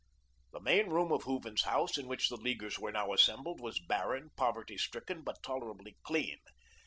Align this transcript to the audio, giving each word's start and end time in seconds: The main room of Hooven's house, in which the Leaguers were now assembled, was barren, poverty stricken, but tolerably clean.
The 0.51 0.59
main 0.59 0.89
room 0.89 1.11
of 1.11 1.25
Hooven's 1.25 1.61
house, 1.61 1.95
in 1.95 2.07
which 2.07 2.29
the 2.29 2.35
Leaguers 2.35 2.79
were 2.79 2.91
now 2.91 3.13
assembled, 3.13 3.61
was 3.61 3.77
barren, 3.79 4.31
poverty 4.35 4.75
stricken, 4.79 5.21
but 5.21 5.43
tolerably 5.43 5.95
clean. 6.01 6.39